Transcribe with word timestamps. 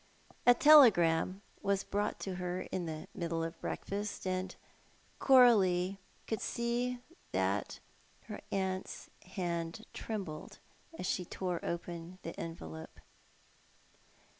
A 0.47 0.55
telegram 0.55 1.43
was 1.61 1.83
brought 1.83 2.19
to 2.21 2.37
her 2.37 2.61
in 2.61 2.87
the 2.87 3.07
middle 3.13 3.43
of 3.43 3.61
breakfast, 3.61 4.25
and 4.25 4.55
Coralie 5.19 5.99
could 6.25 6.41
see 6.41 6.97
that 7.33 7.79
her 8.23 8.41
aunt's 8.51 9.11
hand 9.23 9.85
trembled 9.93 10.57
as 10.97 11.05
she 11.05 11.23
tore 11.23 11.63
open 11.63 12.17
the 12.23 12.31
envelope. 12.39 12.99